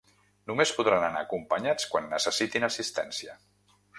[0.51, 3.37] Només podran anar acompanyats quan necessitin assistència.